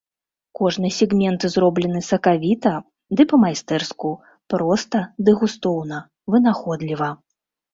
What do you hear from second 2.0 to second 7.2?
сакавіта ды па-майстэрску, проста ды густоўна, вынаходліва.